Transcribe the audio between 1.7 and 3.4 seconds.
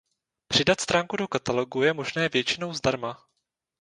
je možné většinou zdarma.